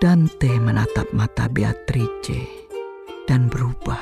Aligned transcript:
Dante 0.00 0.48
menatap 0.56 1.12
mata 1.12 1.44
Beatrice 1.44 2.48
dan 3.28 3.52
berubah. 3.52 4.00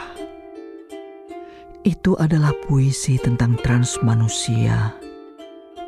Itu 1.83 2.15
adalah 2.15 2.55
puisi 2.71 3.19
tentang 3.19 3.59
transmanusia, 3.67 4.95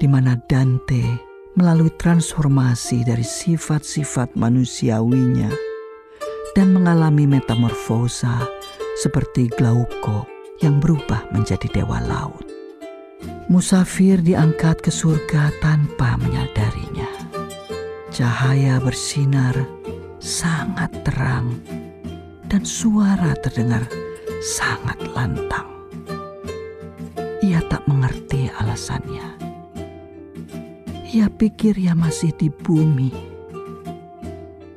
di 0.03 0.11
mana 0.11 0.35
Dante 0.51 1.07
melalui 1.55 1.95
transformasi 1.95 3.07
dari 3.07 3.23
sifat-sifat 3.23 4.35
manusiawinya 4.35 5.47
dan 6.59 6.75
mengalami 6.75 7.31
metamorfosa 7.31 8.51
seperti 8.99 9.47
Glauko 9.55 10.27
yang 10.59 10.83
berubah 10.83 11.31
menjadi 11.31 11.71
dewa 11.71 12.03
laut. 12.03 12.43
Musafir 13.47 14.19
diangkat 14.19 14.83
ke 14.83 14.91
surga 14.91 15.55
tanpa 15.63 16.19
menyadarinya. 16.19 17.07
Cahaya 18.11 18.83
bersinar 18.83 19.55
sangat 20.21 20.93
terang 21.01 21.57
dan 22.53 22.61
suara 22.61 23.33
terdengar 23.41 23.89
sangat 24.45 25.01
lantang. 25.17 25.65
Ia 27.41 27.65
tak 27.73 27.89
mengerti 27.89 28.53
alasannya. 28.53 29.41
Ia 31.11 31.27
pikir 31.33 31.75
ia 31.81 31.97
masih 31.97 32.31
di 32.37 32.53
bumi. 32.53 33.11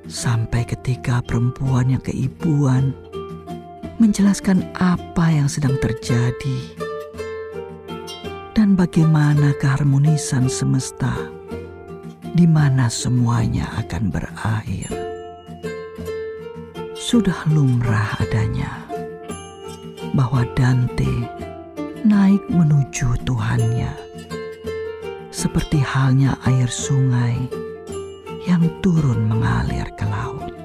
Sampai 0.07 0.63
ketika 0.63 1.19
perempuan 1.21 1.91
yang 1.91 2.01
keibuan 2.01 2.95
menjelaskan 3.99 4.63
apa 4.79 5.29
yang 5.29 5.51
sedang 5.51 5.75
terjadi 5.83 6.57
dan 8.55 8.79
bagaimana 8.79 9.51
keharmonisan 9.59 10.47
semesta 10.47 11.11
di 12.33 12.49
mana 12.49 12.89
semuanya 12.89 13.69
akan 13.81 14.09
berakhir. 14.09 15.02
Sudah 17.13 17.45
lumrah 17.45 18.17
adanya 18.17 18.89
bahwa 20.17 20.49
Dante 20.57 21.29
naik 22.01 22.41
menuju 22.49 23.21
Tuhannya, 23.21 23.93
seperti 25.29 25.77
halnya 25.77 26.41
air 26.41 26.65
sungai 26.65 27.37
yang 28.49 28.65
turun 28.81 29.29
mengalir 29.29 29.93
ke 29.93 30.09
laut. 30.09 30.57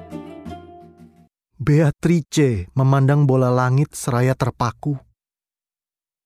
Beatrice 1.61 2.65
memandang 2.73 3.29
bola 3.29 3.53
langit 3.53 3.93
seraya 3.93 4.33
terpaku. 4.33 4.97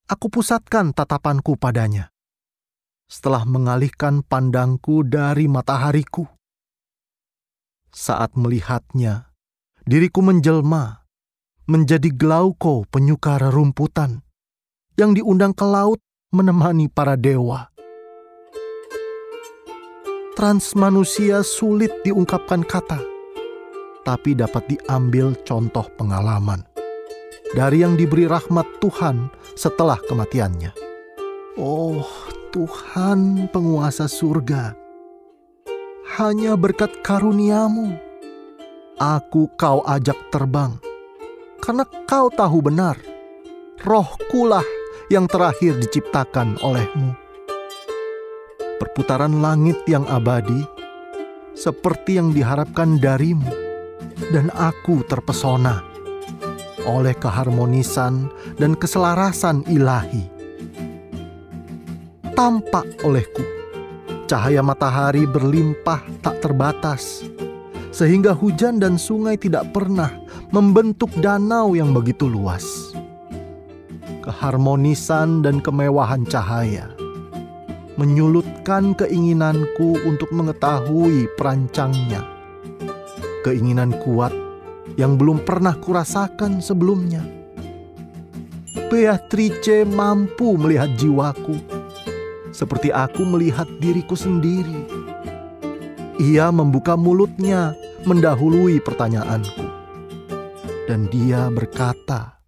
Aku 0.08 0.32
pusatkan 0.32 0.96
tatapanku 0.96 1.60
padanya 1.60 2.16
setelah 3.12 3.44
mengalihkan 3.44 4.24
pandangku 4.24 5.04
dari 5.04 5.52
matahariku. 5.52 6.24
Saat 7.92 8.40
melihatnya, 8.40 9.33
diriku 9.84 10.23
menjelma 10.23 11.03
menjadi 11.67 12.12
Glauko 12.12 12.88
penyuka 12.88 13.39
rerumputan 13.39 14.23
yang 14.95 15.16
diundang 15.16 15.52
ke 15.52 15.64
laut 15.64 16.00
menemani 16.31 16.88
para 16.88 17.20
dewa. 17.20 17.72
Transmanusia 20.34 21.45
sulit 21.45 21.94
diungkapkan 22.02 22.66
kata, 22.66 23.00
tapi 24.02 24.34
dapat 24.34 24.66
diambil 24.66 25.38
contoh 25.45 25.86
pengalaman 25.94 26.66
dari 27.54 27.86
yang 27.86 27.94
diberi 27.94 28.26
rahmat 28.26 28.66
Tuhan 28.81 29.30
setelah 29.54 30.02
kematiannya. 30.09 30.73
Oh, 31.61 32.02
Tuhan 32.50 33.45
penguasa 33.54 34.09
surga. 34.09 34.73
Hanya 36.17 36.58
berkat 36.58 37.05
karuniamu, 37.05 37.94
aku 38.99 39.49
kau 39.55 39.81
ajak 39.86 40.17
terbang. 40.30 40.77
Karena 41.64 41.87
kau 42.05 42.27
tahu 42.27 42.59
benar, 42.59 42.99
rohkulah 43.81 44.65
yang 45.08 45.30
terakhir 45.30 45.80
diciptakan 45.80 46.59
olehmu. 46.59 47.15
Perputaran 48.82 49.39
langit 49.39 49.80
yang 49.87 50.03
abadi, 50.11 50.67
seperti 51.55 52.20
yang 52.20 52.36
diharapkan 52.36 52.99
darimu, 52.99 53.48
dan 54.36 54.52
aku 54.52 55.02
terpesona 55.08 55.82
oleh 56.83 57.15
keharmonisan 57.15 58.27
dan 58.59 58.76
keselarasan 58.76 59.64
ilahi 59.71 60.33
tampak 62.33 63.05
olehku. 63.05 63.45
Cahaya 64.26 64.65
matahari 64.65 65.30
berlimpah 65.30 66.02
tak 66.26 66.42
terbatas, 66.42 67.21
sehingga 67.93 68.33
hujan 68.33 68.81
dan 68.81 68.98
sungai 68.98 69.37
tidak 69.37 69.70
pernah 69.70 70.09
membentuk 70.49 71.14
danau 71.21 71.77
yang 71.77 71.93
begitu 71.93 72.26
luas. 72.26 72.65
Keharmonisan 74.26 75.45
dan 75.45 75.61
kemewahan 75.61 76.26
cahaya 76.26 76.89
menyulutkan 77.93 78.98
keinginanku 78.98 80.02
untuk 80.09 80.33
mengetahui 80.33 81.30
perancangnya. 81.37 82.26
Keinginan 83.45 83.93
kuat 84.02 84.33
yang 84.98 85.14
belum 85.20 85.45
pernah 85.45 85.77
kurasakan 85.77 86.58
sebelumnya. 86.58 87.21
Beatrice 88.89 89.86
mampu 89.86 90.58
melihat 90.58 90.89
jiwaku 90.98 91.83
seperti 92.53 92.93
aku 92.93 93.26
melihat 93.26 93.65
diriku 93.82 94.14
sendiri. 94.14 94.86
Ia 96.22 96.54
membuka 96.54 96.94
mulutnya 96.94 97.74
mendahului 98.06 98.78
pertanyaanku. 98.82 99.66
Dan 100.86 101.10
dia 101.10 101.50
berkata, 101.50 102.44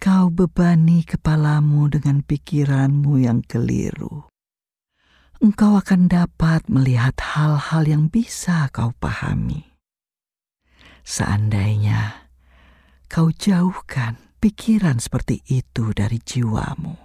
Kau 0.00 0.28
bebani 0.28 1.04
kepalamu 1.04 1.88
dengan 1.88 2.20
pikiranmu 2.24 3.24
yang 3.24 3.40
keliru. 3.44 4.28
Engkau 5.40 5.76
akan 5.76 6.08
dapat 6.08 6.64
melihat 6.72 7.16
hal-hal 7.20 7.84
yang 7.84 8.08
bisa 8.08 8.68
kau 8.72 8.96
pahami. 8.96 9.74
Seandainya 11.04 12.32
kau 13.12 13.28
jauhkan 13.28 14.16
pikiran 14.40 14.96
seperti 14.96 15.44
itu 15.44 15.92
dari 15.92 16.16
jiwamu 16.16 16.96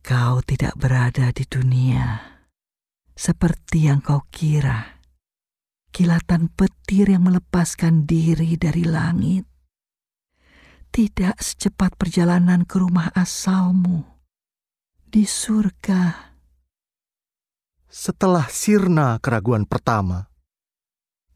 Kau 0.00 0.40
tidak 0.40 0.80
berada 0.80 1.28
di 1.32 1.44
dunia 1.44 2.39
seperti 3.20 3.92
yang 3.92 4.00
kau 4.00 4.24
kira. 4.32 4.96
Kilatan 5.92 6.48
petir 6.48 7.12
yang 7.12 7.28
melepaskan 7.28 8.08
diri 8.08 8.56
dari 8.56 8.88
langit. 8.88 9.44
Tidak 10.88 11.36
secepat 11.36 12.00
perjalanan 12.00 12.64
ke 12.64 12.80
rumah 12.80 13.12
asalmu 13.12 14.00
di 15.04 15.28
surga. 15.28 16.32
Setelah 17.90 18.48
sirna 18.48 19.20
keraguan 19.20 19.68
pertama, 19.68 20.30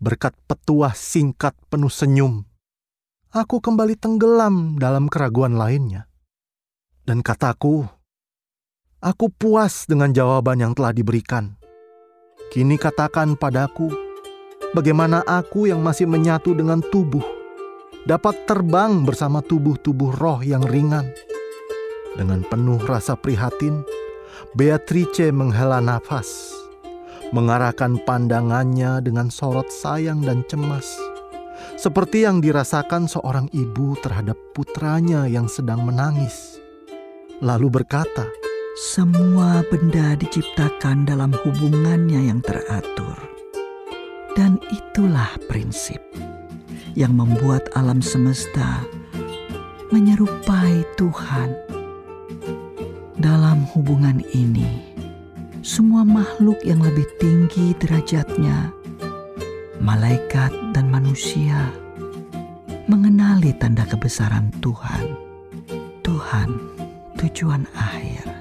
berkat 0.01 0.33
petuah 0.49 0.97
singkat 0.97 1.53
penuh 1.69 1.93
senyum, 1.93 2.49
aku 3.29 3.61
kembali 3.61 3.99
tenggelam 4.01 4.81
dalam 4.81 5.11
keraguan 5.13 5.61
lainnya. 5.61 6.09
Dan 7.05 7.21
kataku, 7.21 7.85
Aku 9.05 9.29
puas 9.29 9.85
dengan 9.85 10.17
jawaban 10.17 10.65
yang 10.65 10.73
telah 10.73 10.97
diberikan. 10.97 11.61
Kini 12.55 12.79
katakan 12.79 13.35
padaku, 13.35 13.91
bagaimana 14.79 15.27
aku 15.27 15.67
yang 15.67 15.83
masih 15.83 16.07
menyatu 16.07 16.55
dengan 16.55 16.79
tubuh 16.87 17.27
dapat 18.07 18.47
terbang 18.47 19.03
bersama 19.03 19.43
tubuh-tubuh 19.43 20.15
roh 20.15 20.39
yang 20.39 20.63
ringan. 20.63 21.11
Dengan 22.15 22.47
penuh 22.47 22.79
rasa 22.87 23.19
prihatin, 23.19 23.83
Beatrice 24.55 25.35
menghela 25.35 25.83
nafas, 25.83 26.55
mengarahkan 27.35 27.99
pandangannya 28.07 29.03
dengan 29.03 29.35
sorot 29.35 29.67
sayang 29.67 30.23
dan 30.23 30.47
cemas, 30.47 30.95
seperti 31.75 32.23
yang 32.23 32.39
dirasakan 32.39 33.11
seorang 33.11 33.51
ibu 33.51 33.99
terhadap 33.99 34.39
putranya 34.55 35.27
yang 35.27 35.51
sedang 35.51 35.83
menangis. 35.83 36.63
Lalu 37.43 37.83
berkata, 37.83 38.31
semua 38.75 39.63
benda 39.71 40.19
diciptakan 40.19 41.07
dalam 41.07 41.31
hubungannya 41.31 42.27
yang 42.27 42.43
teratur, 42.43 43.15
dan 44.35 44.59
itulah 44.75 45.31
prinsip 45.47 46.03
yang 46.99 47.15
membuat 47.15 47.71
alam 47.79 48.03
semesta 48.03 48.83
menyerupai 49.95 50.83
Tuhan. 50.99 51.55
Dalam 53.15 53.63
hubungan 53.79 54.19
ini, 54.35 54.83
semua 55.63 56.03
makhluk 56.03 56.59
yang 56.67 56.83
lebih 56.83 57.07
tinggi 57.23 57.79
derajatnya, 57.79 58.75
malaikat 59.79 60.51
dan 60.75 60.91
manusia, 60.91 61.71
mengenali 62.91 63.55
tanda 63.55 63.87
kebesaran 63.87 64.51
Tuhan. 64.59 65.15
Tuhan, 66.03 66.59
tujuan 67.23 67.71
akhir. 67.79 68.34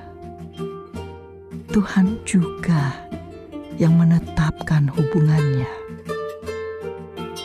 Tuhan 1.74 2.22
juga 2.22 2.94
yang 3.82 3.98
menetapkan 3.98 4.86
hubungannya. 4.94 5.74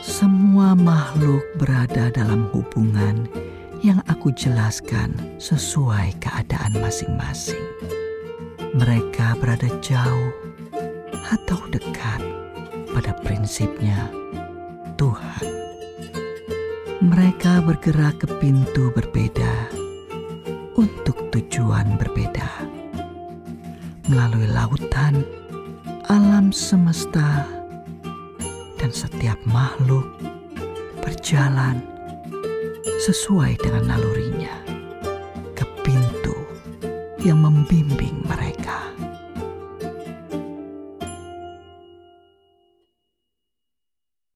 Semua 0.05 0.77
makhluk 0.77 1.41
berada 1.57 2.13
dalam 2.13 2.45
hubungan 2.53 3.25
yang 3.81 4.05
aku 4.05 4.29
jelaskan 4.37 5.17
sesuai 5.41 6.13
keadaan 6.21 6.77
masing-masing. 6.77 7.65
Mereka 8.77 9.41
berada 9.41 9.73
jauh 9.81 10.33
atau 11.33 11.65
dekat 11.73 12.21
pada 12.93 13.17
prinsipnya 13.25 14.13
Tuhan. 15.01 15.45
Mereka 17.01 17.65
bergerak 17.65 18.21
ke 18.21 18.29
pintu 18.45 18.93
berbeda 18.93 19.73
untuk 20.77 21.17
tujuan 21.33 21.97
berbeda. 21.97 22.58
Melalui 24.09 24.49
lautan, 24.49 25.21
alam 26.09 26.49
semesta, 26.49 27.45
dan 28.81 28.89
setiap 28.89 29.37
makhluk 29.45 30.09
berjalan 31.05 31.85
sesuai 33.05 33.61
dengan 33.61 33.93
nalurinya 33.93 34.57
ke 35.53 35.69
pintu 35.85 36.33
yang 37.21 37.45
membimbing 37.45 38.25
mereka. 38.25 38.78